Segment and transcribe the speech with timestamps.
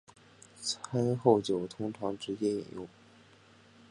[0.63, 2.87] 餐后酒通常直接饮用。